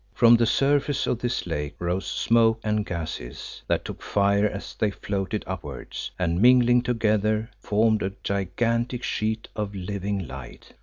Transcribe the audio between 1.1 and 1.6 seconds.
this